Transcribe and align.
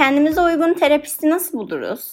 Kendimize 0.00 0.40
uygun 0.40 0.74
terapisti 0.74 1.30
nasıl 1.30 1.58
buluruz? 1.58 2.12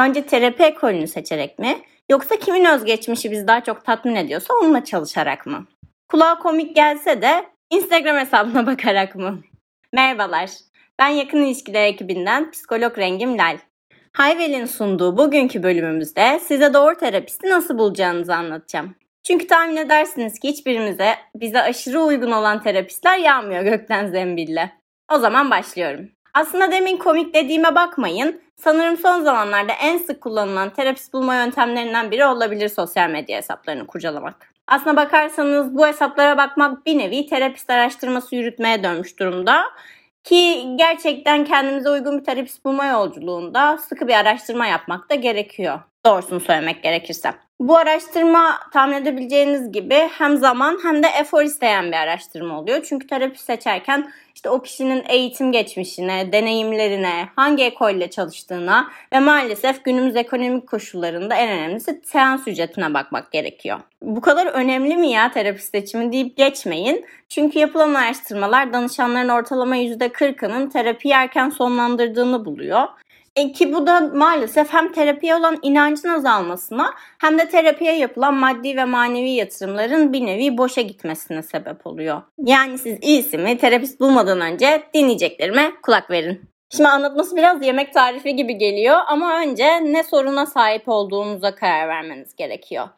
Önce 0.00 0.26
terapi 0.26 0.62
ekolünü 0.62 1.06
seçerek 1.06 1.58
mi? 1.58 1.78
Yoksa 2.10 2.36
kimin 2.36 2.64
özgeçmişi 2.64 3.30
bizi 3.30 3.48
daha 3.48 3.64
çok 3.64 3.84
tatmin 3.84 4.14
ediyorsa 4.14 4.54
onunla 4.54 4.84
çalışarak 4.84 5.46
mı? 5.46 5.66
Kulağa 6.08 6.38
komik 6.38 6.76
gelse 6.76 7.22
de 7.22 7.46
Instagram 7.70 8.16
hesabına 8.16 8.66
bakarak 8.72 9.14
mı? 9.14 9.40
Merhabalar, 9.92 10.50
ben 10.98 11.08
yakın 11.08 11.42
ilişkiler 11.42 11.84
ekibinden 11.84 12.50
psikolog 12.50 12.98
Rengim 12.98 13.38
Lal. 13.38 13.58
Hayvel'in 14.12 14.66
sunduğu 14.66 15.16
bugünkü 15.16 15.62
bölümümüzde 15.62 16.38
size 16.38 16.74
doğru 16.74 16.94
terapisti 16.94 17.48
nasıl 17.48 17.78
bulacağınızı 17.78 18.34
anlatacağım. 18.34 18.94
Çünkü 19.26 19.46
tahmin 19.46 19.76
edersiniz 19.76 20.38
ki 20.38 20.48
hiçbirimize 20.48 21.14
bize 21.34 21.62
aşırı 21.62 22.00
uygun 22.00 22.32
olan 22.32 22.62
terapistler 22.62 23.18
yağmıyor 23.18 23.62
gökten 23.62 24.06
zembille. 24.06 24.72
O 25.12 25.18
zaman 25.18 25.50
başlıyorum. 25.50 26.10
Aslında 26.38 26.72
demin 26.72 26.96
komik 26.96 27.34
dediğime 27.34 27.74
bakmayın. 27.74 28.40
Sanırım 28.56 28.96
son 28.96 29.22
zamanlarda 29.22 29.72
en 29.72 29.98
sık 29.98 30.20
kullanılan 30.20 30.70
terapist 30.70 31.12
bulma 31.12 31.34
yöntemlerinden 31.34 32.10
biri 32.10 32.26
olabilir 32.26 32.68
sosyal 32.68 33.10
medya 33.10 33.36
hesaplarını 33.36 33.86
kurcalamak. 33.86 34.52
Aslına 34.66 34.96
bakarsanız 34.96 35.74
bu 35.74 35.86
hesaplara 35.86 36.36
bakmak 36.36 36.86
bir 36.86 36.98
nevi 36.98 37.26
terapist 37.26 37.70
araştırması 37.70 38.36
yürütmeye 38.36 38.82
dönmüş 38.82 39.18
durumda. 39.18 39.64
Ki 40.24 40.66
gerçekten 40.76 41.44
kendimize 41.44 41.90
uygun 41.90 42.18
bir 42.18 42.24
terapist 42.24 42.64
bulma 42.64 42.86
yolculuğunda 42.86 43.78
sıkı 43.78 44.08
bir 44.08 44.14
araştırma 44.14 44.66
yapmak 44.66 45.10
da 45.10 45.14
gerekiyor. 45.14 45.80
Doğrusunu 46.06 46.40
söylemek 46.40 46.82
gerekirse. 46.82 47.32
Bu 47.60 47.76
araştırma 47.76 48.58
tahmin 48.72 48.96
edebileceğiniz 48.96 49.72
gibi 49.72 50.08
hem 50.18 50.36
zaman 50.36 50.78
hem 50.82 51.02
de 51.02 51.06
efor 51.20 51.42
isteyen 51.42 51.86
bir 51.86 51.96
araştırma 51.96 52.60
oluyor. 52.60 52.86
Çünkü 52.88 53.06
terapi 53.06 53.42
seçerken 53.42 54.12
işte 54.34 54.50
o 54.50 54.62
kişinin 54.62 55.04
eğitim 55.08 55.52
geçmişine, 55.52 56.32
deneyimlerine, 56.32 57.28
hangi 57.36 57.64
ekolle 57.64 58.10
çalıştığına 58.10 58.90
ve 59.12 59.20
maalesef 59.20 59.84
günümüz 59.84 60.16
ekonomik 60.16 60.66
koşullarında 60.66 61.34
en 61.34 61.48
önemlisi 61.48 62.00
seans 62.04 62.48
ücretine 62.48 62.94
bakmak 62.94 63.32
gerekiyor. 63.32 63.80
Bu 64.02 64.20
kadar 64.20 64.46
önemli 64.46 64.96
mi 64.96 65.10
ya 65.10 65.30
terapist 65.30 65.70
seçimi 65.70 66.12
deyip 66.12 66.36
geçmeyin. 66.36 67.06
Çünkü 67.28 67.58
yapılan 67.58 67.94
araştırmalar 67.94 68.72
danışanların 68.72 69.28
ortalama 69.28 69.76
%40'ının 69.76 70.68
terapi 70.70 71.10
erken 71.10 71.50
sonlandırdığını 71.50 72.44
buluyor. 72.44 72.88
E 73.38 73.52
ki 73.52 73.72
bu 73.72 73.86
da 73.86 74.00
maalesef 74.00 74.72
hem 74.72 74.92
terapiye 74.92 75.34
olan 75.34 75.58
inancın 75.62 76.08
azalmasına 76.08 76.94
hem 77.18 77.38
de 77.38 77.48
terapiye 77.48 77.96
yapılan 77.96 78.34
maddi 78.34 78.76
ve 78.76 78.84
manevi 78.84 79.30
yatırımların 79.30 80.12
bir 80.12 80.26
nevi 80.26 80.58
boşa 80.58 80.80
gitmesine 80.80 81.42
sebep 81.42 81.86
oluyor. 81.86 82.22
Yani 82.44 82.78
siz 82.78 82.98
iyisi 83.02 83.38
mi 83.38 83.58
terapist 83.58 84.00
bulmadan 84.00 84.40
önce 84.40 84.82
dinleyeceklerime 84.94 85.72
kulak 85.82 86.10
verin. 86.10 86.40
Şimdi 86.70 86.88
anlatması 86.88 87.36
biraz 87.36 87.66
yemek 87.66 87.94
tarifi 87.94 88.36
gibi 88.36 88.58
geliyor 88.58 88.96
ama 89.06 89.40
önce 89.40 89.84
ne 89.84 90.04
soruna 90.04 90.46
sahip 90.46 90.88
olduğunuza 90.88 91.54
karar 91.54 91.88
vermeniz 91.88 92.36
gerekiyor. 92.36 92.88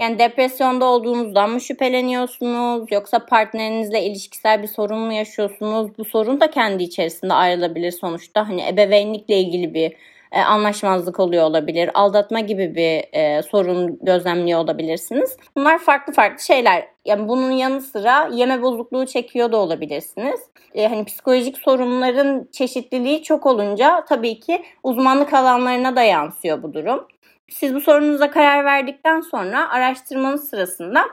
Yani 0.00 0.18
depresyonda 0.18 0.84
olduğunuzdan 0.84 1.50
mı 1.50 1.60
şüpheleniyorsunuz 1.60 2.92
yoksa 2.92 3.26
partnerinizle 3.26 4.02
ilişkisel 4.02 4.62
bir 4.62 4.66
sorun 4.66 4.98
mu 4.98 5.12
yaşıyorsunuz? 5.12 5.98
Bu 5.98 6.04
sorun 6.04 6.40
da 6.40 6.50
kendi 6.50 6.82
içerisinde 6.82 7.34
ayrılabilir 7.34 7.90
sonuçta. 7.90 8.48
Hani 8.48 8.68
ebeveynlikle 8.68 9.38
ilgili 9.38 9.74
bir 9.74 9.92
e, 10.32 10.40
anlaşmazlık 10.40 11.20
oluyor 11.20 11.44
olabilir. 11.44 11.90
Aldatma 11.94 12.40
gibi 12.40 12.74
bir 12.74 13.18
e, 13.18 13.42
sorun 13.42 13.98
gözlemliyor 14.02 14.60
olabilirsiniz. 14.60 15.36
Bunlar 15.56 15.78
farklı 15.78 16.12
farklı 16.12 16.44
şeyler. 16.44 16.88
Yani 17.04 17.28
bunun 17.28 17.50
yanı 17.50 17.80
sıra 17.80 18.28
yeme 18.32 18.62
bozukluğu 18.62 19.06
çekiyor 19.06 19.52
da 19.52 19.56
olabilirsiniz. 19.56 20.40
E, 20.74 20.88
hani 20.88 21.04
psikolojik 21.04 21.58
sorunların 21.58 22.48
çeşitliliği 22.52 23.22
çok 23.22 23.46
olunca 23.46 24.04
tabii 24.08 24.40
ki 24.40 24.62
uzmanlık 24.82 25.34
alanlarına 25.34 25.96
da 25.96 26.02
yansıyor 26.02 26.62
bu 26.62 26.72
durum. 26.74 27.06
Siz 27.50 27.74
bu 27.74 27.80
sorunuza 27.80 28.30
karar 28.30 28.64
verdikten 28.64 29.20
sonra 29.20 29.70
araştırmanız 29.70 30.48
sırasında 30.48 31.04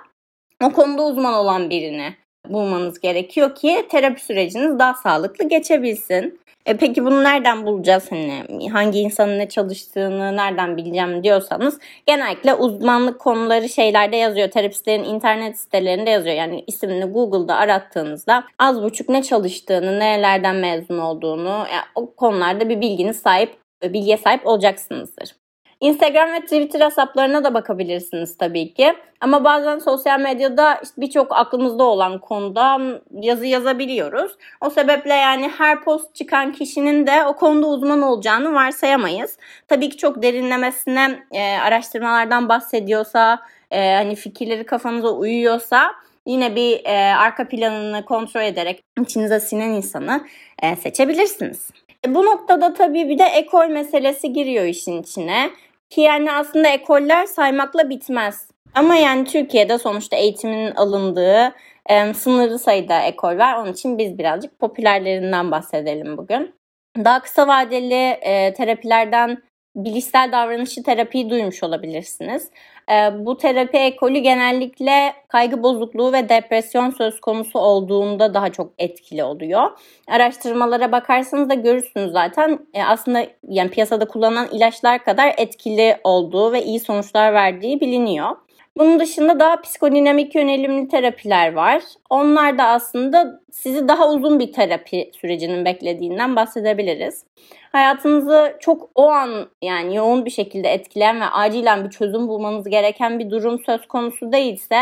o 0.63 0.71
konuda 0.71 1.03
uzman 1.03 1.33
olan 1.33 1.69
birini 1.69 2.15
bulmanız 2.49 2.99
gerekiyor 2.99 3.55
ki 3.55 3.85
terapi 3.89 4.25
süreciniz 4.25 4.79
daha 4.79 4.93
sağlıklı 4.93 5.49
geçebilsin. 5.49 6.39
E 6.65 6.77
peki 6.77 7.05
bunu 7.05 7.23
nereden 7.23 7.65
bulacağız? 7.65 8.11
Hani 8.11 8.69
hangi 8.71 8.99
insanın 8.99 9.39
ne 9.39 9.49
çalıştığını 9.49 10.37
nereden 10.37 10.77
bileceğim 10.77 11.23
diyorsanız 11.23 11.79
genellikle 12.05 12.53
uzmanlık 12.53 13.19
konuları 13.19 13.69
şeylerde 13.69 14.15
yazıyor. 14.15 14.51
Terapistlerin 14.51 15.03
internet 15.03 15.59
sitelerinde 15.59 16.09
yazıyor. 16.09 16.35
Yani 16.35 16.63
ismini 16.67 17.05
Google'da 17.05 17.55
arattığınızda 17.55 18.43
az 18.59 18.83
buçuk 18.83 19.09
ne 19.09 19.23
çalıştığını, 19.23 19.99
nerelerden 19.99 20.55
mezun 20.55 20.97
olduğunu 20.97 21.49
yani 21.49 21.85
o 21.95 22.15
konularda 22.15 22.69
bir 22.69 22.81
bilginiz 22.81 23.19
sahip, 23.19 23.57
bilgiye 23.83 24.17
sahip 24.17 24.47
olacaksınızdır. 24.47 25.46
Instagram 25.81 26.33
ve 26.33 26.39
Twitter 26.39 26.81
hesaplarına 26.81 27.43
da 27.43 27.53
bakabilirsiniz 27.53 28.37
tabii 28.37 28.73
ki. 28.73 28.93
Ama 29.21 29.43
bazen 29.43 29.79
sosyal 29.79 30.19
medyada 30.19 30.79
işte 30.83 31.01
birçok 31.01 31.31
aklımızda 31.31 31.83
olan 31.83 32.19
konuda 32.19 32.79
yazı 33.11 33.45
yazabiliyoruz. 33.45 34.31
O 34.61 34.69
sebeple 34.69 35.13
yani 35.13 35.51
her 35.57 35.83
post 35.83 36.15
çıkan 36.15 36.51
kişinin 36.51 37.07
de 37.07 37.25
o 37.25 37.35
konuda 37.35 37.67
uzman 37.67 38.01
olacağını 38.01 38.53
varsayamayız. 38.53 39.37
Tabii 39.67 39.89
ki 39.89 39.97
çok 39.97 40.21
derinlemesine 40.23 41.19
e, 41.31 41.57
araştırmalardan 41.57 42.49
bahsediyorsa, 42.49 43.39
e, 43.71 43.93
hani 43.93 44.15
fikirleri 44.15 44.65
kafanıza 44.65 45.09
uyuyorsa 45.09 45.91
yine 46.25 46.55
bir 46.55 46.85
e, 46.85 47.15
arka 47.15 47.47
planını 47.47 48.05
kontrol 48.05 48.41
ederek 48.41 48.83
içinize 49.01 49.39
sinen 49.39 49.69
insanı 49.69 50.21
e, 50.63 50.75
seçebilirsiniz. 50.75 51.69
E, 52.05 52.15
bu 52.15 52.25
noktada 52.25 52.73
tabii 52.73 53.09
bir 53.09 53.19
de 53.19 53.23
ekol 53.23 53.67
meselesi 53.67 54.33
giriyor 54.33 54.65
işin 54.65 55.01
içine. 55.01 55.49
Ki 55.89 56.01
yani 56.01 56.31
aslında 56.31 56.67
ekoller 56.67 57.25
saymakla 57.25 57.89
bitmez. 57.89 58.47
Ama 58.75 58.95
yani 58.95 59.25
Türkiye'de 59.25 59.77
sonuçta 59.77 60.15
eğitimin 60.15 60.71
alındığı 60.71 61.53
e, 61.89 62.13
sınırlı 62.13 62.59
sayıda 62.59 63.01
ekol 63.01 63.37
var. 63.37 63.55
Onun 63.55 63.73
için 63.73 63.97
biz 63.97 64.17
birazcık 64.17 64.59
popülerlerinden 64.59 65.51
bahsedelim 65.51 66.17
bugün. 66.17 66.55
Daha 66.97 67.21
kısa 67.21 67.47
vadeli 67.47 68.17
e, 68.21 68.53
terapilerden 68.53 69.37
bilişsel 69.75 70.31
davranışçı 70.31 70.83
terapiyi 70.83 71.29
duymuş 71.29 71.63
olabilirsiniz. 71.63 72.49
Ee, 72.91 73.25
bu 73.25 73.37
terapi 73.37 73.77
ekolü 73.77 74.19
genellikle 74.19 75.13
kaygı 75.27 75.63
bozukluğu 75.63 76.13
ve 76.13 76.29
depresyon 76.29 76.89
söz 76.89 77.21
konusu 77.21 77.59
olduğunda 77.59 78.33
daha 78.33 78.51
çok 78.51 78.73
etkili 78.77 79.23
oluyor. 79.23 79.71
Araştırmalara 80.07 80.91
bakarsanız 80.91 81.49
da 81.49 81.53
görürsünüz 81.53 82.11
zaten 82.11 82.59
e, 82.73 82.83
aslında 82.83 83.25
yani 83.49 83.69
piyasada 83.69 84.07
kullanılan 84.07 84.47
ilaçlar 84.51 85.03
kadar 85.03 85.33
etkili 85.37 85.97
olduğu 86.03 86.51
ve 86.53 86.63
iyi 86.63 86.79
sonuçlar 86.79 87.33
verdiği 87.33 87.81
biliniyor. 87.81 88.46
Bunun 88.77 88.99
dışında 88.99 89.39
daha 89.39 89.61
psikodinamik 89.61 90.35
yönelimli 90.35 90.87
terapiler 90.87 91.53
var. 91.53 91.81
Onlar 92.09 92.57
da 92.57 92.63
aslında 92.63 93.41
sizi 93.51 93.87
daha 93.87 94.09
uzun 94.09 94.39
bir 94.39 94.53
terapi 94.53 95.11
sürecinin 95.21 95.65
beklediğinden 95.65 96.35
bahsedebiliriz. 96.35 97.25
Hayatınızı 97.71 98.57
çok 98.59 98.89
o 98.95 99.09
an 99.09 99.49
yani 99.61 99.95
yoğun 99.95 100.25
bir 100.25 100.29
şekilde 100.29 100.69
etkileyen 100.69 101.21
ve 101.21 101.25
acilen 101.25 101.85
bir 101.85 101.89
çözüm 101.89 102.27
bulmanız 102.27 102.69
gereken 102.69 103.19
bir 103.19 103.29
durum 103.29 103.59
söz 103.65 103.87
konusu 103.87 104.31
değilse 104.31 104.77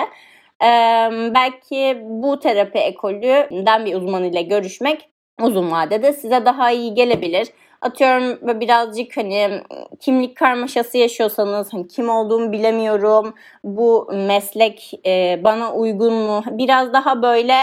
belki 1.34 1.98
bu 2.02 2.40
terapi 2.40 2.78
ekolünden 2.78 3.86
bir 3.86 3.96
uzman 3.96 4.24
ile 4.24 4.42
görüşmek 4.42 5.10
uzun 5.42 5.72
vadede 5.72 6.14
size 6.14 6.46
daha 6.46 6.72
iyi 6.72 6.94
gelebilir 6.94 7.48
atıyorum 7.86 8.60
birazcık 8.62 9.18
hani 9.18 9.62
kimlik 10.00 10.38
karmaşası 10.38 10.98
yaşıyorsanız 10.98 11.74
hani 11.74 11.88
kim 11.88 12.10
olduğumu 12.10 12.52
bilemiyorum 12.52 13.34
bu 13.64 14.10
meslek 14.14 14.92
e, 15.06 15.40
bana 15.44 15.74
uygun 15.74 16.14
mu 16.14 16.44
biraz 16.52 16.94
daha 16.94 17.22
böyle 17.22 17.56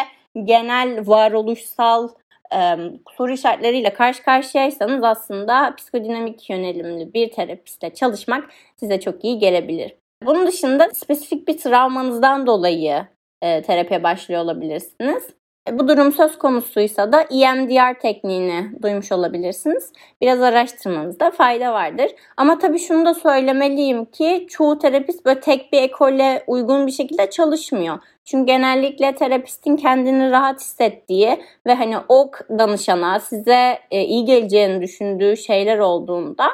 genel 0.45 1.07
varoluşsal 1.07 2.09
e, 2.55 2.77
soru 3.17 3.33
işaretleriyle 3.33 3.93
karşı 3.93 4.23
karşıyaysanız 4.23 5.05
aslında 5.05 5.75
psikodinamik 5.77 6.51
yönelimli 6.51 7.15
bir 7.15 7.31
terapistle 7.31 7.95
çalışmak 7.95 8.51
size 8.77 9.01
çok 9.01 9.25
iyi 9.25 9.39
gelebilir. 9.39 9.95
Bunun 10.25 10.47
dışında 10.47 10.89
spesifik 10.95 11.49
bir 11.49 11.59
travmanızdan 11.59 12.47
dolayı 12.47 13.07
e, 13.43 13.63
terapiye 13.63 14.03
başlıyor 14.03 14.43
olabilirsiniz. 14.43 15.42
E, 15.69 15.79
bu 15.79 15.89
durum 15.89 16.13
söz 16.13 16.39
konusuysa 16.39 17.13
da 17.13 17.21
EMDR 17.23 18.01
tekniğini 18.01 18.83
duymuş 18.83 19.13
olabilirsiniz. 19.13 19.93
Biraz 20.21 20.43
araştırmanızda 20.43 21.31
fayda 21.31 21.73
vardır. 21.73 22.11
Ama 22.37 22.59
tabii 22.59 22.79
şunu 22.79 23.07
da 23.07 23.15
söylemeliyim 23.15 24.05
ki 24.05 24.47
çoğu 24.51 24.79
terapist 24.79 25.25
böyle 25.25 25.41
tek 25.41 25.73
bir 25.73 25.83
ekole 25.83 26.45
uygun 26.47 26.87
bir 26.87 26.93
şekilde 26.93 27.31
çalışmıyor. 27.31 27.99
Çünkü 28.25 28.47
genellikle 28.47 29.15
terapistin 29.15 29.77
kendini 29.77 30.31
rahat 30.31 30.61
hissettiği 30.61 31.43
ve 31.67 31.75
hani 31.75 31.97
o 32.09 32.31
danışana 32.59 33.21
size 33.21 33.79
e, 33.91 34.03
iyi 34.03 34.25
geleceğini 34.25 34.83
düşündüğü 34.83 35.37
şeyler 35.37 35.79
olduğunda 35.79 36.49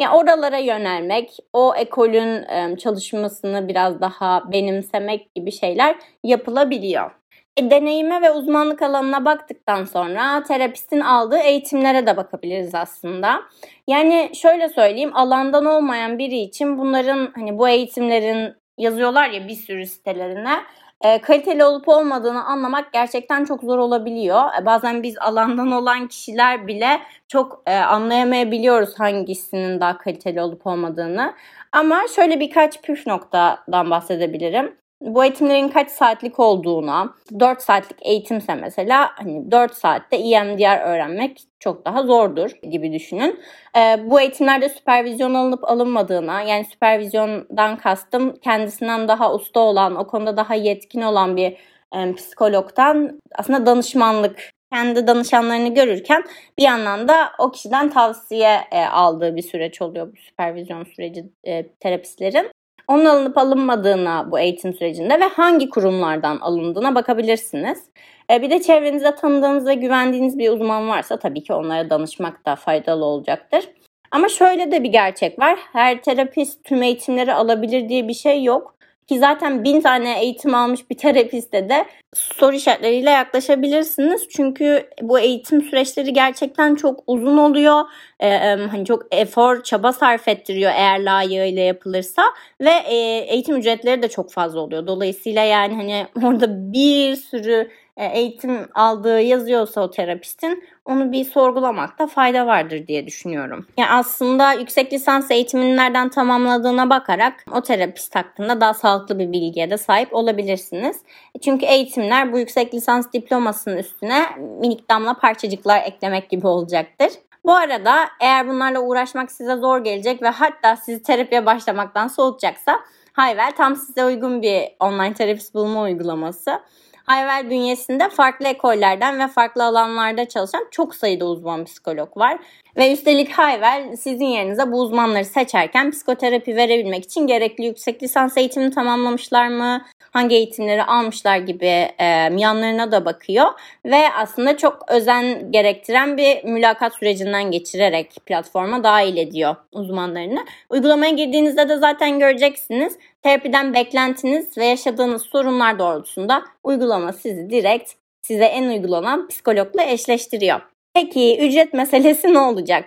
yani 0.00 0.16
oralara 0.16 0.58
yönelmek, 0.58 1.36
o 1.52 1.74
ekolün 1.76 2.46
çalışmasını 2.76 3.68
biraz 3.68 4.00
daha 4.00 4.52
benimsemek 4.52 5.34
gibi 5.34 5.52
şeyler 5.52 5.96
yapılabiliyor. 6.24 7.19
E, 7.56 7.70
deneyime 7.70 8.22
ve 8.22 8.30
uzmanlık 8.30 8.82
alanına 8.82 9.24
baktıktan 9.24 9.84
sonra 9.84 10.42
terapistin 10.42 11.00
aldığı 11.00 11.38
eğitimlere 11.38 12.06
de 12.06 12.16
bakabiliriz 12.16 12.74
aslında. 12.74 13.42
Yani 13.86 14.30
şöyle 14.34 14.68
söyleyeyim 14.68 15.16
alandan 15.16 15.64
olmayan 15.64 16.18
biri 16.18 16.38
için 16.38 16.78
bunların 16.78 17.32
hani 17.34 17.58
bu 17.58 17.68
eğitimlerin 17.68 18.54
yazıyorlar 18.78 19.30
ya 19.30 19.48
bir 19.48 19.54
sürü 19.54 19.86
sitelerine 19.86 20.60
e, 21.04 21.20
kaliteli 21.20 21.64
olup 21.64 21.88
olmadığını 21.88 22.44
anlamak 22.44 22.92
gerçekten 22.92 23.44
çok 23.44 23.62
zor 23.62 23.78
olabiliyor. 23.78 24.42
E, 24.62 24.66
bazen 24.66 25.02
biz 25.02 25.18
alandan 25.18 25.72
olan 25.72 26.08
kişiler 26.08 26.66
bile 26.66 27.00
çok 27.28 27.62
e, 27.66 27.76
anlayamayabiliyoruz 27.76 29.00
hangisinin 29.00 29.80
daha 29.80 29.98
kaliteli 29.98 30.42
olup 30.42 30.66
olmadığını. 30.66 31.34
Ama 31.72 32.02
şöyle 32.16 32.40
birkaç 32.40 32.82
püf 32.82 33.06
noktadan 33.06 33.90
bahsedebilirim 33.90 34.80
bu 35.00 35.24
eğitimlerin 35.24 35.68
kaç 35.68 35.90
saatlik 35.90 36.40
olduğuna, 36.40 37.14
4 37.40 37.62
saatlik 37.62 37.98
eğitimse 38.02 38.54
mesela 38.54 39.10
hani 39.14 39.50
4 39.50 39.74
saatte 39.74 40.16
EMDR 40.16 40.80
öğrenmek 40.80 41.42
çok 41.60 41.84
daha 41.84 42.02
zordur 42.02 42.50
gibi 42.50 42.92
düşünün. 42.92 43.40
Ee, 43.76 44.10
bu 44.10 44.20
eğitimlerde 44.20 44.68
süpervizyon 44.68 45.34
alınıp 45.34 45.64
alınmadığına 45.64 46.42
yani 46.42 46.64
süpervizyondan 46.64 47.76
kastım 47.76 48.36
kendisinden 48.36 49.08
daha 49.08 49.34
usta 49.34 49.60
olan, 49.60 49.96
o 49.96 50.06
konuda 50.06 50.36
daha 50.36 50.54
yetkin 50.54 51.02
olan 51.02 51.36
bir 51.36 51.56
e, 51.94 52.14
psikologdan 52.14 53.20
aslında 53.34 53.66
danışmanlık 53.66 54.50
kendi 54.72 55.06
danışanlarını 55.06 55.74
görürken 55.74 56.24
bir 56.58 56.62
yandan 56.62 57.08
da 57.08 57.32
o 57.38 57.50
kişiden 57.50 57.90
tavsiye 57.90 58.60
e, 58.72 58.84
aldığı 58.84 59.36
bir 59.36 59.42
süreç 59.42 59.82
oluyor 59.82 60.12
bu 60.12 60.16
süpervizyon 60.16 60.84
süreci 60.84 61.24
e, 61.44 61.68
terapistlerin. 61.68 62.50
Onun 62.90 63.04
alınıp 63.04 63.38
alınmadığına 63.38 64.30
bu 64.30 64.38
eğitim 64.38 64.74
sürecinde 64.74 65.20
ve 65.20 65.24
hangi 65.24 65.68
kurumlardan 65.68 66.38
alındığına 66.40 66.94
bakabilirsiniz. 66.94 67.84
E, 68.30 68.42
bir 68.42 68.50
de 68.50 68.62
çevrenizde 68.62 69.14
tanıdığınız 69.14 69.66
ve 69.66 69.74
güvendiğiniz 69.74 70.38
bir 70.38 70.50
uzman 70.50 70.88
varsa 70.88 71.18
tabii 71.18 71.42
ki 71.42 71.52
onlara 71.52 71.90
danışmak 71.90 72.46
da 72.46 72.56
faydalı 72.56 73.04
olacaktır. 73.04 73.68
Ama 74.10 74.28
şöyle 74.28 74.72
de 74.72 74.82
bir 74.82 74.88
gerçek 74.88 75.38
var. 75.38 75.58
Her 75.72 76.02
terapist 76.02 76.64
tüm 76.64 76.82
eğitimleri 76.82 77.34
alabilir 77.34 77.88
diye 77.88 78.08
bir 78.08 78.14
şey 78.14 78.44
yok. 78.44 78.74
Ki 79.10 79.18
zaten 79.18 79.64
bin 79.64 79.80
tane 79.80 80.22
eğitim 80.22 80.54
almış 80.54 80.90
bir 80.90 80.96
terapiste 80.96 81.68
de 81.68 81.86
soru 82.14 82.56
işaretleriyle 82.56 83.10
yaklaşabilirsiniz. 83.10 84.28
Çünkü 84.28 84.88
bu 85.02 85.18
eğitim 85.18 85.62
süreçleri 85.62 86.12
gerçekten 86.12 86.74
çok 86.74 87.02
uzun 87.06 87.36
oluyor. 87.36 87.84
Ee, 88.20 88.38
hani 88.70 88.84
çok 88.84 89.02
efor, 89.10 89.62
çaba 89.62 89.92
sarf 89.92 90.28
ettiriyor 90.28 90.72
eğer 90.74 91.00
layığıyla 91.00 91.62
yapılırsa. 91.62 92.22
Ve 92.60 92.70
e, 92.70 92.94
eğitim 93.28 93.56
ücretleri 93.56 94.02
de 94.02 94.08
çok 94.08 94.32
fazla 94.32 94.60
oluyor. 94.60 94.86
Dolayısıyla 94.86 95.44
yani 95.44 95.74
hani 95.74 96.06
orada 96.26 96.72
bir 96.72 97.16
sürü 97.16 97.70
eğitim 98.06 98.68
aldığı 98.74 99.20
yazıyorsa 99.20 99.80
o 99.80 99.90
terapistin 99.90 100.64
onu 100.84 101.12
bir 101.12 101.24
sorgulamakta 101.24 102.06
fayda 102.06 102.46
vardır 102.46 102.86
diye 102.86 103.06
düşünüyorum. 103.06 103.66
Yani 103.76 103.90
aslında 103.90 104.52
yüksek 104.52 104.92
lisans 104.92 105.30
eğitimini 105.30 105.76
nereden 105.76 106.08
tamamladığına 106.08 106.90
bakarak 106.90 107.44
o 107.52 107.60
terapist 107.60 108.14
hakkında 108.14 108.60
daha 108.60 108.74
sağlıklı 108.74 109.18
bir 109.18 109.32
bilgiye 109.32 109.70
de 109.70 109.78
sahip 109.78 110.14
olabilirsiniz. 110.14 110.96
Çünkü 111.44 111.66
eğitimler 111.66 112.32
bu 112.32 112.38
yüksek 112.38 112.74
lisans 112.74 113.12
diplomasının 113.12 113.76
üstüne 113.76 114.26
minik 114.60 114.90
damla 114.90 115.14
parçacıklar 115.14 115.82
eklemek 115.82 116.30
gibi 116.30 116.46
olacaktır. 116.46 117.10
Bu 117.44 117.54
arada 117.54 117.94
eğer 118.20 118.48
bunlarla 118.48 118.80
uğraşmak 118.80 119.32
size 119.32 119.56
zor 119.56 119.84
gelecek 119.84 120.22
ve 120.22 120.28
hatta 120.28 120.76
sizi 120.76 121.02
terapiye 121.02 121.46
başlamaktan 121.46 122.08
soğutacaksa 122.08 122.80
Hayvel 123.12 123.52
tam 123.56 123.76
size 123.76 124.04
uygun 124.04 124.42
bir 124.42 124.68
online 124.80 125.14
terapist 125.14 125.54
bulma 125.54 125.82
uygulaması. 125.82 126.60
Hayvel 127.10 127.50
bünyesinde 127.50 128.08
farklı 128.08 128.48
ekollerden 128.48 129.18
ve 129.18 129.28
farklı 129.28 129.64
alanlarda 129.64 130.28
çalışan 130.28 130.66
çok 130.70 130.94
sayıda 130.94 131.24
uzman 131.24 131.64
psikolog 131.64 132.16
var. 132.16 132.38
Ve 132.80 132.92
üstelik 132.92 133.32
Hayvel 133.32 133.96
sizin 133.96 134.24
yerinize 134.24 134.72
bu 134.72 134.80
uzmanları 134.80 135.24
seçerken 135.24 135.90
psikoterapi 135.90 136.56
verebilmek 136.56 137.04
için 137.04 137.26
gerekli 137.26 137.64
yüksek 137.64 138.02
lisans 138.02 138.36
eğitimini 138.36 138.70
tamamlamışlar 138.70 139.48
mı? 139.48 139.82
Hangi 140.10 140.36
eğitimleri 140.36 140.84
almışlar 140.84 141.36
gibi 141.36 141.66
e, 141.98 142.04
yanlarına 142.36 142.92
da 142.92 143.04
bakıyor. 143.04 143.46
Ve 143.84 144.12
aslında 144.16 144.56
çok 144.56 144.84
özen 144.88 145.52
gerektiren 145.52 146.16
bir 146.16 146.44
mülakat 146.44 146.94
sürecinden 146.94 147.50
geçirerek 147.50 148.16
platforma 148.26 148.84
dahil 148.84 149.16
ediyor 149.16 149.56
uzmanlarını. 149.72 150.44
Uygulamaya 150.70 151.10
girdiğinizde 151.10 151.68
de 151.68 151.76
zaten 151.76 152.18
göreceksiniz. 152.18 152.98
Terapiden 153.22 153.74
beklentiniz 153.74 154.58
ve 154.58 154.64
yaşadığınız 154.64 155.22
sorunlar 155.22 155.78
doğrultusunda 155.78 156.42
uygulama 156.64 157.12
sizi 157.12 157.50
direkt 157.50 157.92
size 158.22 158.44
en 158.44 158.68
uygulanan 158.68 159.28
psikologla 159.28 159.82
eşleştiriyor. 159.82 160.69
Peki 160.94 161.38
ücret 161.40 161.74
meselesi 161.74 162.34
ne 162.34 162.38
olacak? 162.38 162.84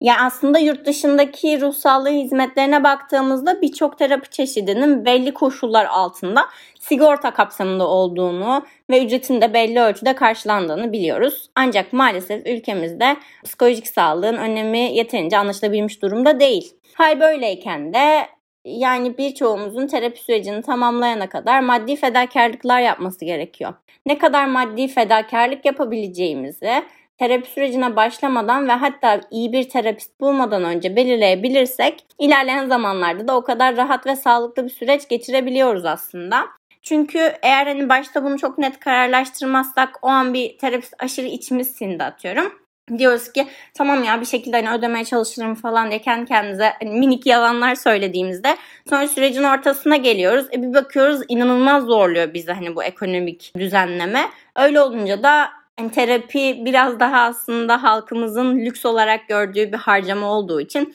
Ya 0.00 0.16
aslında 0.20 0.58
yurt 0.58 0.86
dışındaki 0.86 1.60
ruh 1.60 1.74
sağlığı 1.74 2.10
hizmetlerine 2.10 2.84
baktığımızda 2.84 3.62
birçok 3.62 3.98
terapi 3.98 4.30
çeşidinin 4.30 5.04
belli 5.04 5.34
koşullar 5.34 5.84
altında 5.84 6.44
sigorta 6.80 7.34
kapsamında 7.34 7.88
olduğunu 7.88 8.66
ve 8.90 9.04
ücretin 9.04 9.40
de 9.40 9.54
belli 9.54 9.80
ölçüde 9.80 10.14
karşılandığını 10.14 10.92
biliyoruz. 10.92 11.50
Ancak 11.54 11.92
maalesef 11.92 12.46
ülkemizde 12.46 13.16
psikolojik 13.44 13.88
sağlığın 13.88 14.36
önemi 14.36 14.78
yeterince 14.78 15.38
anlaşılabilmiş 15.38 16.02
durumda 16.02 16.40
değil. 16.40 16.74
Hal 16.94 17.20
böyleyken 17.20 17.94
de 17.94 18.26
yani 18.64 19.18
birçoğumuzun 19.18 19.86
terapi 19.86 20.20
sürecini 20.20 20.62
tamamlayana 20.62 21.28
kadar 21.28 21.60
maddi 21.60 21.96
fedakarlıklar 21.96 22.80
yapması 22.80 23.24
gerekiyor. 23.24 23.74
Ne 24.06 24.18
kadar 24.18 24.46
maddi 24.46 24.88
fedakarlık 24.88 25.64
yapabileceğimizi 25.64 26.82
terapi 27.18 27.50
sürecine 27.50 27.96
başlamadan 27.96 28.68
ve 28.68 28.72
hatta 28.72 29.20
iyi 29.30 29.52
bir 29.52 29.68
terapist 29.68 30.20
bulmadan 30.20 30.64
önce 30.64 30.96
belirleyebilirsek 30.96 32.06
ilerleyen 32.18 32.68
zamanlarda 32.68 33.28
da 33.28 33.36
o 33.36 33.44
kadar 33.44 33.76
rahat 33.76 34.06
ve 34.06 34.16
sağlıklı 34.16 34.64
bir 34.64 34.70
süreç 34.70 35.08
geçirebiliyoruz 35.08 35.84
aslında. 35.84 36.44
Çünkü 36.82 37.32
eğer 37.42 37.66
hani 37.66 37.88
başta 37.88 38.24
bunu 38.24 38.38
çok 38.38 38.58
net 38.58 38.80
kararlaştırmazsak 38.80 39.98
o 40.02 40.08
an 40.08 40.34
bir 40.34 40.58
terapist 40.58 40.94
aşırı 40.98 41.26
içimiz 41.26 41.70
sindi 41.70 42.04
atıyorum 42.04 42.52
diyoruz 42.98 43.32
ki 43.32 43.46
tamam 43.74 44.04
ya 44.04 44.20
bir 44.20 44.26
şekilde 44.26 44.62
hani 44.62 44.78
ödemeye 44.78 45.04
çalışırım 45.04 45.54
falan 45.54 45.90
diye 45.90 46.00
kendi 46.00 46.26
kendimize 46.26 46.72
hani 46.80 46.90
minik 46.90 47.26
yalanlar 47.26 47.74
söylediğimizde 47.74 48.56
sonra 48.88 49.08
sürecin 49.08 49.42
ortasına 49.42 49.96
geliyoruz. 49.96 50.46
E 50.52 50.62
bir 50.62 50.74
bakıyoruz 50.74 51.20
inanılmaz 51.28 51.84
zorluyor 51.84 52.34
bizi 52.34 52.52
hani 52.52 52.76
bu 52.76 52.84
ekonomik 52.84 53.52
düzenleme. 53.56 54.28
Öyle 54.56 54.80
olunca 54.80 55.22
da 55.22 55.48
hani 55.78 55.90
terapi 55.90 56.62
biraz 56.64 57.00
daha 57.00 57.22
aslında 57.22 57.82
halkımızın 57.82 58.58
lüks 58.58 58.84
olarak 58.84 59.28
gördüğü 59.28 59.72
bir 59.72 59.76
harcama 59.76 60.32
olduğu 60.32 60.60
için 60.60 60.94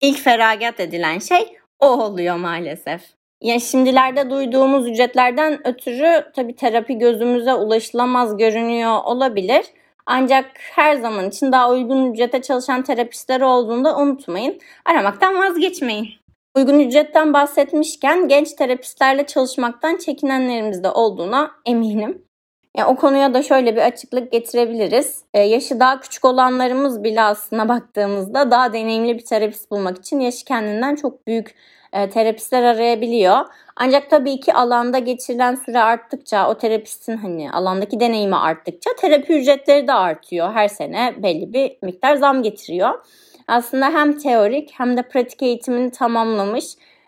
ilk 0.00 0.18
feragat 0.18 0.80
edilen 0.80 1.18
şey 1.18 1.56
o 1.80 1.86
oluyor 1.86 2.36
maalesef. 2.36 3.02
Yani 3.42 3.60
şimdilerde 3.60 4.30
duyduğumuz 4.30 4.88
ücretlerden 4.88 5.68
ötürü 5.68 6.32
tabii 6.36 6.56
terapi 6.56 6.98
gözümüze 6.98 7.54
ulaşılamaz 7.54 8.36
görünüyor 8.36 8.98
olabilir. 9.04 9.64
Ancak 10.06 10.50
her 10.56 10.96
zaman 10.96 11.28
için 11.28 11.52
daha 11.52 11.70
uygun 11.70 12.12
ücrete 12.12 12.42
çalışan 12.42 12.82
terapistler 12.82 13.40
olduğunda 13.40 13.96
unutmayın. 13.96 14.58
Aramaktan 14.84 15.38
vazgeçmeyin. 15.38 16.08
Uygun 16.56 16.78
ücretten 16.78 17.32
bahsetmişken 17.32 18.28
genç 18.28 18.52
terapistlerle 18.52 19.26
çalışmaktan 19.26 19.96
çekinenlerimiz 19.96 20.84
de 20.84 20.90
olduğuna 20.90 21.50
eminim. 21.66 22.22
Yani 22.76 22.88
o 22.88 22.96
konuya 22.96 23.34
da 23.34 23.42
şöyle 23.42 23.76
bir 23.76 23.80
açıklık 23.80 24.32
getirebiliriz. 24.32 25.24
Ee, 25.34 25.40
yaşı 25.40 25.80
daha 25.80 26.00
küçük 26.00 26.24
olanlarımız 26.24 27.04
bile 27.04 27.22
aslına 27.22 27.68
baktığımızda 27.68 28.50
daha 28.50 28.72
deneyimli 28.72 29.18
bir 29.18 29.24
terapist 29.24 29.70
bulmak 29.70 29.98
için 29.98 30.20
yaşı 30.20 30.44
kendinden 30.44 30.94
çok 30.94 31.26
büyük 31.26 31.54
e, 31.92 32.10
terapistler 32.10 32.62
arayabiliyor. 32.62 33.38
Ancak 33.76 34.10
tabii 34.10 34.40
ki 34.40 34.54
alanda 34.54 34.98
geçirilen 34.98 35.54
süre 35.54 35.78
arttıkça 35.78 36.50
o 36.50 36.58
terapistin 36.58 37.16
hani 37.16 37.52
alandaki 37.52 38.00
deneyimi 38.00 38.36
arttıkça 38.36 38.90
terapi 39.00 39.32
ücretleri 39.32 39.88
de 39.88 39.92
artıyor. 39.92 40.52
Her 40.52 40.68
sene 40.68 41.14
belli 41.22 41.52
bir 41.52 41.76
miktar 41.82 42.16
zam 42.16 42.42
getiriyor. 42.42 43.06
Aslında 43.48 43.86
hem 43.86 44.18
teorik 44.18 44.70
hem 44.72 44.96
de 44.96 45.02
pratik 45.02 45.42
eğitimini 45.42 45.90
tamamlamış. 45.90 46.64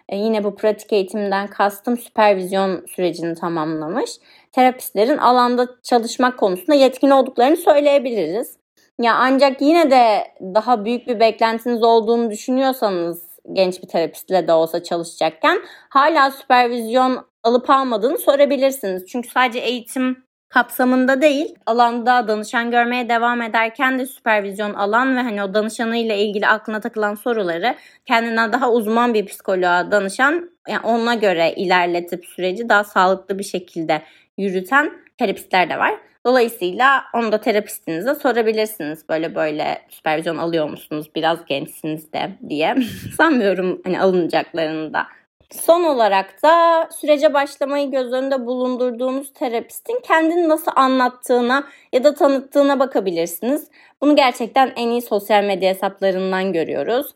E, 0.08 0.16
yine 0.16 0.44
bu 0.44 0.56
pratik 0.56 0.92
eğitimden 0.92 1.46
kastım 1.46 1.96
süpervizyon 1.96 2.86
sürecini 2.86 3.34
tamamlamış. 3.34 4.10
Terapistlerin 4.54 5.18
alanda 5.18 5.68
çalışmak 5.82 6.38
konusunda 6.38 6.74
yetkin 6.74 7.10
olduklarını 7.10 7.56
söyleyebiliriz. 7.56 8.56
Ya 9.00 9.14
ancak 9.14 9.62
yine 9.62 9.90
de 9.90 10.24
daha 10.40 10.84
büyük 10.84 11.06
bir 11.06 11.20
beklentiniz 11.20 11.82
olduğunu 11.82 12.30
düşünüyorsanız 12.30 13.22
genç 13.52 13.82
bir 13.82 13.88
terapistle 13.88 14.48
de 14.48 14.52
olsa 14.52 14.82
çalışacakken 14.82 15.58
hala 15.88 16.30
süpervizyon 16.30 17.26
alıp 17.42 17.70
almadığını 17.70 18.18
sorabilirsiniz. 18.18 19.06
Çünkü 19.06 19.28
sadece 19.28 19.58
eğitim 19.58 20.24
kapsamında 20.48 21.22
değil, 21.22 21.54
alanda 21.66 22.28
danışan 22.28 22.70
görmeye 22.70 23.08
devam 23.08 23.42
ederken 23.42 23.98
de 23.98 24.06
süpervizyon 24.06 24.74
alan 24.74 25.16
ve 25.16 25.20
hani 25.20 25.42
o 25.42 25.54
danışanıyla 25.54 26.14
ilgili 26.14 26.46
aklına 26.46 26.80
takılan 26.80 27.14
soruları 27.14 27.74
kendinden 28.06 28.52
daha 28.52 28.70
uzman 28.70 29.14
bir 29.14 29.26
psikoloğa 29.26 29.90
danışan, 29.90 30.50
yani 30.68 30.86
ona 30.86 31.14
göre 31.14 31.54
ilerletip 31.56 32.26
süreci 32.26 32.68
daha 32.68 32.84
sağlıklı 32.84 33.38
bir 33.38 33.44
şekilde 33.44 34.02
yürüten 34.38 34.92
terapistler 35.18 35.70
de 35.70 35.78
var. 35.78 35.94
Dolayısıyla 36.26 37.04
onu 37.14 37.32
da 37.32 37.40
terapistinize 37.40 38.14
sorabilirsiniz. 38.14 39.08
Böyle 39.08 39.34
böyle 39.34 39.82
süpervizyon 39.88 40.36
alıyor 40.36 40.68
musunuz? 40.68 41.10
Biraz 41.14 41.44
gençsiniz 41.44 42.12
de 42.12 42.30
diye. 42.48 42.76
Sanmıyorum 43.16 43.80
hani 43.84 44.00
alınacaklarını 44.00 44.92
da. 44.92 45.06
Son 45.50 45.84
olarak 45.84 46.42
da 46.42 46.88
sürece 47.00 47.34
başlamayı 47.34 47.90
göz 47.90 48.12
önünde 48.12 48.46
bulundurduğunuz 48.46 49.32
terapistin 49.32 50.00
kendini 50.02 50.48
nasıl 50.48 50.72
anlattığına 50.76 51.64
ya 51.92 52.04
da 52.04 52.14
tanıttığına 52.14 52.80
bakabilirsiniz. 52.80 53.68
Bunu 54.00 54.16
gerçekten 54.16 54.72
en 54.76 54.88
iyi 54.88 55.02
sosyal 55.02 55.44
medya 55.44 55.70
hesaplarından 55.70 56.52
görüyoruz. 56.52 57.06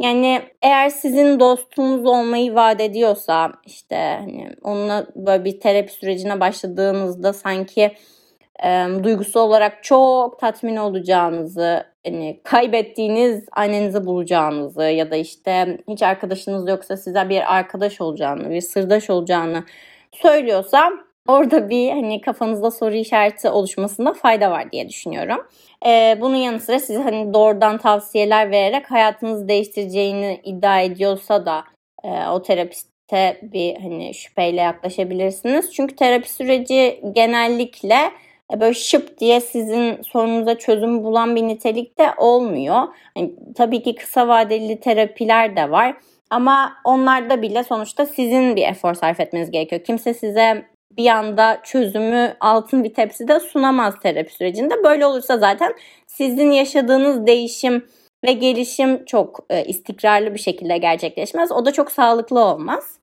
Yani 0.00 0.42
eğer 0.62 0.88
sizin 0.88 1.40
dostunuz 1.40 2.06
olmayı 2.06 2.54
vaat 2.54 2.80
ediyorsa 2.80 3.52
işte 3.66 3.96
hani 3.96 4.50
onunla 4.62 5.06
böyle 5.16 5.44
bir 5.44 5.60
terapi 5.60 5.92
sürecine 5.92 6.40
başladığınızda 6.40 7.32
sanki 7.32 7.92
e, 8.64 8.86
duygusal 9.02 9.40
olarak 9.40 9.84
çok 9.84 10.38
tatmin 10.40 10.76
olacağınızı, 10.76 11.84
hani 12.06 12.40
kaybettiğiniz 12.44 13.44
annenizi 13.52 14.06
bulacağınızı 14.06 14.82
ya 14.82 15.10
da 15.10 15.16
işte 15.16 15.78
hiç 15.88 16.02
arkadaşınız 16.02 16.68
yoksa 16.68 16.96
size 16.96 17.28
bir 17.28 17.56
arkadaş 17.56 18.00
olacağını, 18.00 18.50
bir 18.50 18.60
sırdaş 18.60 19.10
olacağını 19.10 19.64
söylüyorsa 20.12 20.90
orada 21.28 21.70
bir 21.70 21.90
hani 21.90 22.20
kafanızda 22.20 22.70
soru 22.70 22.94
işareti 22.94 23.50
oluşmasında 23.50 24.12
fayda 24.12 24.50
var 24.50 24.72
diye 24.72 24.88
düşünüyorum. 24.88 25.46
Ee, 25.86 26.18
bunun 26.20 26.36
yanı 26.36 26.60
sıra 26.60 26.78
size 26.78 27.02
hani 27.02 27.34
doğrudan 27.34 27.78
tavsiyeler 27.78 28.50
vererek 28.50 28.90
hayatınızı 28.90 29.48
değiştireceğini 29.48 30.40
iddia 30.44 30.80
ediyorsa 30.80 31.46
da 31.46 31.64
e, 32.04 32.28
o 32.28 32.42
terapiste 32.42 33.40
bir 33.42 33.76
hani 33.76 34.14
şüpheyle 34.14 34.60
yaklaşabilirsiniz. 34.60 35.74
Çünkü 35.74 35.96
terapi 35.96 36.32
süreci 36.32 37.00
genellikle 37.12 38.10
böyle 38.56 38.74
şıp 38.74 39.18
diye 39.18 39.40
sizin 39.40 40.02
sorunuza 40.02 40.58
çözüm 40.58 41.04
bulan 41.04 41.36
bir 41.36 41.42
nitelikte 41.42 42.10
olmuyor. 42.16 42.82
Yani, 43.16 43.32
tabii 43.56 43.82
ki 43.82 43.94
kısa 43.94 44.28
vadeli 44.28 44.80
terapiler 44.80 45.56
de 45.56 45.70
var. 45.70 45.96
Ama 46.30 46.72
onlarda 46.84 47.42
bile 47.42 47.64
sonuçta 47.64 48.06
sizin 48.06 48.56
bir 48.56 48.62
efor 48.62 48.94
sarf 48.94 49.20
etmeniz 49.20 49.50
gerekiyor. 49.50 49.84
Kimse 49.84 50.14
size 50.14 50.64
bir 50.96 51.06
anda 51.06 51.60
çözümü 51.64 52.36
altın 52.40 52.84
bir 52.84 52.94
tepside 52.94 53.40
sunamaz 53.40 53.94
terapi 54.02 54.32
sürecinde. 54.34 54.84
Böyle 54.84 55.06
olursa 55.06 55.38
zaten 55.38 55.74
sizin 56.06 56.50
yaşadığınız 56.50 57.26
değişim 57.26 57.86
ve 58.24 58.32
gelişim 58.32 59.04
çok 59.04 59.46
e, 59.50 59.64
istikrarlı 59.64 60.34
bir 60.34 60.38
şekilde 60.38 60.78
gerçekleşmez. 60.78 61.52
O 61.52 61.64
da 61.64 61.72
çok 61.72 61.92
sağlıklı 61.92 62.40
olmaz. 62.40 62.97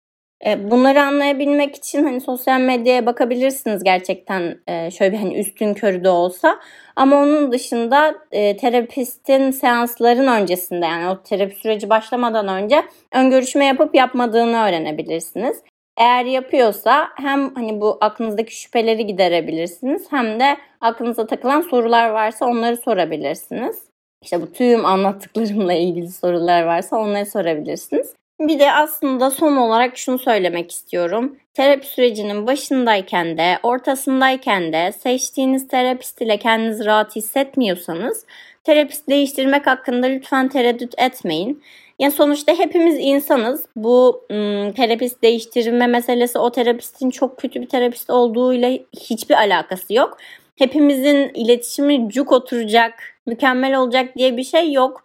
E, 0.46 0.72
bunları 0.72 1.02
anlayabilmek 1.02 1.76
için 1.76 2.04
hani 2.04 2.22
sosyal 2.22 2.60
medyaya 2.60 3.06
bakabilirsiniz 3.06 3.84
gerçekten 3.84 4.60
e, 4.68 4.92
şöyle 4.92 5.12
bir 5.12 5.18
hani 5.18 5.40
üstün 5.40 5.74
körü 5.74 6.04
de 6.04 6.10
olsa. 6.10 6.60
Ama 6.96 7.16
onun 7.16 7.52
dışında 7.52 8.16
e, 8.32 8.58
terapistin 8.58 9.52
seansların 9.52 10.28
öncesinde 10.28 10.86
yani 10.86 11.10
o 11.10 11.24
terapi 11.24 11.56
süreci 11.56 11.90
başlamadan 11.90 12.48
önce 12.48 12.84
ön 13.14 13.30
görüşme 13.30 13.66
yapıp 13.66 13.96
yapmadığını 13.96 14.58
öğrenebilirsiniz. 14.58 15.62
Eğer 15.98 16.26
yapıyorsa 16.26 17.08
hem 17.16 17.56
hani 17.56 17.82
bu 17.82 17.98
aklınızdaki 18.02 18.62
şüpheleri 18.62 19.06
giderebilirsiniz 19.06 20.12
hem 20.12 20.40
de 20.40 20.58
aklınıza 20.82 21.28
takılan 21.28 21.62
sorular 21.62 22.10
varsa 22.10 22.46
onları 22.46 22.78
sorabilirsiniz. 22.78 23.82
İşte 24.24 24.42
bu 24.42 24.52
tüm 24.52 24.86
anlattıklarımla 24.86 25.74
ilgili 25.74 26.08
sorular 26.08 26.64
varsa 26.64 26.98
onları 26.98 27.26
sorabilirsiniz. 27.26 28.14
Bir 28.40 28.60
de 28.60 28.72
aslında 28.72 29.32
son 29.32 29.56
olarak 29.56 29.98
şunu 29.98 30.20
söylemek 30.20 30.72
istiyorum. 30.72 31.38
Terapi 31.54 31.88
sürecinin 31.88 32.48
başındayken 32.48 33.38
de, 33.38 33.60
ortasındayken 33.64 34.74
de 34.74 34.92
seçtiğiniz 34.92 35.68
terapist 35.68 36.22
ile 36.22 36.38
kendinizi 36.38 36.86
rahat 36.86 37.16
hissetmiyorsanız 37.16 38.26
terapist 38.64 39.10
değiştirmek 39.10 39.68
hakkında 39.68 40.08
lütfen 40.08 40.48
tereddüt 40.48 40.94
etmeyin. 40.98 41.64
Yani 42.00 42.12
sonuçta 42.12 42.54
hepimiz 42.54 42.96
insanız. 43.00 43.66
Bu 43.76 44.24
ım, 44.32 44.74
terapist 44.74 45.22
değiştirme 45.22 45.88
meselesi 45.88 46.40
o 46.40 46.52
terapistin 46.52 47.10
çok 47.10 47.38
kötü 47.38 47.62
bir 47.62 47.70
terapist 47.70 48.10
olduğuyla 48.10 48.70
hiçbir 48.94 49.36
alakası 49.36 49.94
yok. 49.94 50.18
Hepimizin 50.56 51.32
iletişimi 51.34 52.10
cuk 52.10 52.32
oturacak, 52.32 52.94
mükemmel 53.26 53.80
olacak 53.80 54.16
diye 54.16 54.38
bir 54.38 54.44
şey 54.44 54.72
yok. 54.72 55.04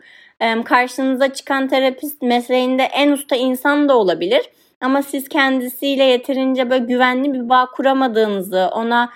Karşınıza 0.65 1.33
çıkan 1.33 1.69
terapist 1.69 2.23
mesleğinde 2.23 2.83
en 2.83 3.13
usta 3.13 3.37
insan 3.37 3.89
da 3.89 3.99
olabilir. 3.99 4.43
Ama 4.81 5.03
siz 5.03 5.29
kendisiyle 5.29 6.05
yeterince 6.05 6.71
böyle 6.71 6.85
güvenli 6.85 7.33
bir 7.33 7.49
bağ 7.49 7.67
kuramadığınızı, 7.67 8.71
ona 8.73 9.13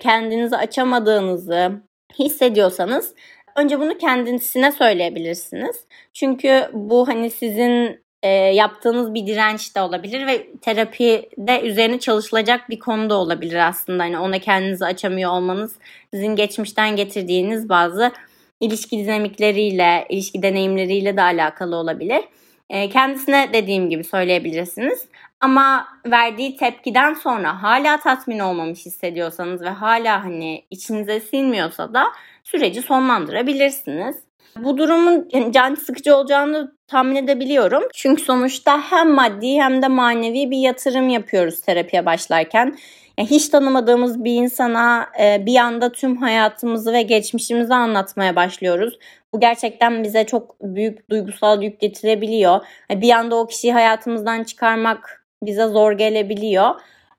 kendinizi 0.00 0.56
açamadığınızı 0.56 1.72
hissediyorsanız 2.18 3.14
önce 3.56 3.80
bunu 3.80 3.98
kendisine 3.98 4.72
söyleyebilirsiniz. 4.72 5.76
Çünkü 6.14 6.68
bu 6.72 7.08
hani 7.08 7.30
sizin 7.30 8.04
e, 8.22 8.28
yaptığınız 8.28 9.14
bir 9.14 9.26
direnç 9.26 9.76
de 9.76 9.80
olabilir 9.80 10.26
ve 10.26 10.46
terapide 10.60 11.60
üzerine 11.62 11.98
çalışılacak 11.98 12.70
bir 12.70 12.78
konu 12.78 13.10
da 13.10 13.14
olabilir 13.14 13.68
aslında. 13.68 14.02
Hani 14.02 14.18
ona 14.18 14.38
kendinizi 14.38 14.84
açamıyor 14.84 15.30
olmanız 15.30 15.76
sizin 16.14 16.36
geçmişten 16.36 16.96
getirdiğiniz 16.96 17.68
bazı 17.68 18.12
ilişki 18.60 18.98
dinamikleriyle, 18.98 20.06
ilişki 20.08 20.42
deneyimleriyle 20.42 21.16
de 21.16 21.22
alakalı 21.22 21.76
olabilir. 21.76 22.24
E, 22.70 22.88
kendisine 22.88 23.50
dediğim 23.52 23.90
gibi 23.90 24.04
söyleyebilirsiniz. 24.04 25.08
Ama 25.40 25.88
verdiği 26.06 26.56
tepkiden 26.56 27.14
sonra 27.14 27.62
hala 27.62 28.00
tatmin 28.00 28.38
olmamış 28.38 28.86
hissediyorsanız 28.86 29.62
ve 29.62 29.68
hala 29.68 30.24
hani 30.24 30.64
içinize 30.70 31.20
sinmiyorsa 31.20 31.94
da 31.94 32.04
süreci 32.44 32.82
sonlandırabilirsiniz. 32.82 34.16
Bu 34.56 34.78
durumun 34.78 35.28
can 35.50 35.74
sıkıcı 35.74 36.16
olacağını 36.16 36.72
tahmin 36.86 37.16
edebiliyorum. 37.16 37.82
Çünkü 37.94 38.22
sonuçta 38.22 38.82
hem 38.90 39.10
maddi 39.10 39.60
hem 39.60 39.82
de 39.82 39.88
manevi 39.88 40.50
bir 40.50 40.58
yatırım 40.58 41.08
yapıyoruz 41.08 41.60
terapiye 41.60 42.06
başlarken. 42.06 42.76
Hiç 43.18 43.48
tanımadığımız 43.48 44.24
bir 44.24 44.34
insana 44.34 45.06
e, 45.20 45.46
bir 45.46 45.56
anda 45.56 45.92
tüm 45.92 46.16
hayatımızı 46.16 46.92
ve 46.92 47.02
geçmişimizi 47.02 47.74
anlatmaya 47.74 48.36
başlıyoruz. 48.36 48.98
Bu 49.32 49.40
gerçekten 49.40 50.04
bize 50.04 50.26
çok 50.26 50.56
büyük 50.60 51.10
duygusal 51.10 51.62
yük 51.62 51.80
getirebiliyor. 51.80 52.66
Bir 52.90 53.10
anda 53.10 53.36
o 53.36 53.46
kişiyi 53.46 53.72
hayatımızdan 53.72 54.44
çıkarmak 54.44 55.24
bize 55.42 55.66
zor 55.66 55.92
gelebiliyor 55.92 56.74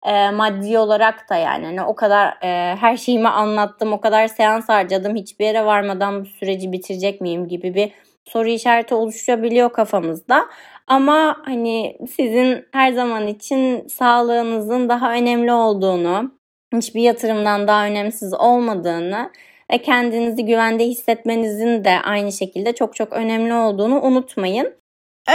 e, 0.05 0.31
maddi 0.31 0.77
olarak 0.77 1.29
da 1.29 1.35
yani 1.35 1.65
hani 1.65 1.83
o 1.83 1.95
kadar 1.95 2.37
e, 2.43 2.75
her 2.75 2.97
şeyimi 2.97 3.29
anlattım, 3.29 3.93
o 3.93 4.01
kadar 4.01 4.27
seans 4.27 4.69
harcadım, 4.69 5.15
hiçbir 5.15 5.45
yere 5.45 5.65
varmadan 5.65 6.21
bu 6.21 6.25
süreci 6.25 6.71
bitirecek 6.71 7.21
miyim 7.21 7.47
gibi 7.47 7.75
bir 7.75 7.91
soru 8.25 8.47
işareti 8.47 8.95
oluşabiliyor 8.95 9.73
kafamızda. 9.73 10.45
Ama 10.87 11.41
hani 11.45 11.97
sizin 12.15 12.65
her 12.71 12.91
zaman 12.91 13.27
için 13.27 13.87
sağlığınızın 13.87 14.89
daha 14.89 15.13
önemli 15.13 15.51
olduğunu, 15.51 16.31
hiçbir 16.73 17.01
yatırımdan 17.01 17.67
daha 17.67 17.85
önemsiz 17.85 18.33
olmadığını 18.33 19.31
ve 19.71 19.77
kendinizi 19.77 20.45
güvende 20.45 20.85
hissetmenizin 20.85 21.83
de 21.83 21.99
aynı 22.03 22.31
şekilde 22.31 22.73
çok 22.73 22.95
çok 22.95 23.13
önemli 23.13 23.53
olduğunu 23.53 24.01
unutmayın. 24.01 24.73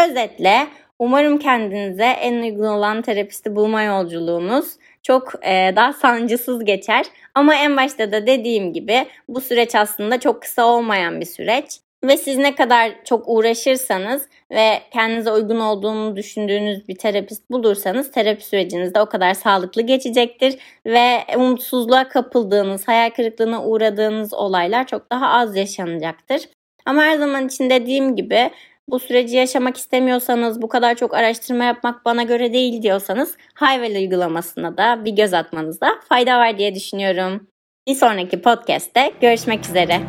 Özetle 0.08 0.66
Umarım 1.00 1.38
kendinize 1.38 2.04
en 2.04 2.42
uygun 2.42 2.66
olan 2.66 3.02
terapisti 3.02 3.56
bulma 3.56 3.82
yolculuğunuz 3.82 4.76
çok 5.02 5.32
e, 5.46 5.72
daha 5.76 5.92
sancısız 5.92 6.64
geçer. 6.64 7.06
Ama 7.34 7.54
en 7.54 7.76
başta 7.76 8.12
da 8.12 8.26
dediğim 8.26 8.72
gibi 8.72 9.06
bu 9.28 9.40
süreç 9.40 9.74
aslında 9.74 10.20
çok 10.20 10.42
kısa 10.42 10.66
olmayan 10.66 11.20
bir 11.20 11.26
süreç. 11.26 11.80
Ve 12.04 12.16
siz 12.16 12.38
ne 12.38 12.54
kadar 12.54 13.04
çok 13.04 13.24
uğraşırsanız 13.26 14.28
ve 14.52 14.80
kendinize 14.92 15.32
uygun 15.32 15.60
olduğunu 15.60 16.16
düşündüğünüz 16.16 16.88
bir 16.88 16.94
terapist 16.94 17.50
bulursanız 17.50 18.10
terapi 18.10 18.44
süreciniz 18.44 18.94
de 18.94 19.00
o 19.00 19.06
kadar 19.06 19.34
sağlıklı 19.34 19.82
geçecektir. 19.82 20.58
Ve 20.86 21.18
umutsuzluğa 21.36 22.08
kapıldığınız, 22.08 22.88
hayal 22.88 23.10
kırıklığına 23.10 23.64
uğradığınız 23.64 24.34
olaylar 24.34 24.86
çok 24.86 25.12
daha 25.12 25.28
az 25.28 25.56
yaşanacaktır. 25.56 26.40
Ama 26.86 27.02
her 27.02 27.16
zaman 27.16 27.46
için 27.46 27.70
dediğim 27.70 28.16
gibi 28.16 28.50
bu 28.88 28.98
süreci 28.98 29.36
yaşamak 29.36 29.76
istemiyorsanız, 29.76 30.62
bu 30.62 30.68
kadar 30.68 30.94
çok 30.94 31.14
araştırma 31.14 31.64
yapmak 31.64 32.04
bana 32.04 32.22
göre 32.22 32.52
değil 32.52 32.82
diyorsanız 32.82 33.36
Hayvel 33.54 33.96
uygulamasına 33.96 34.76
da 34.76 35.04
bir 35.04 35.12
göz 35.12 35.34
atmanızda 35.34 35.88
fayda 36.08 36.38
var 36.38 36.58
diye 36.58 36.74
düşünüyorum. 36.74 37.46
Bir 37.88 37.94
sonraki 37.94 38.42
podcast'te 38.42 39.12
görüşmek 39.20 39.66
üzere. 39.66 40.00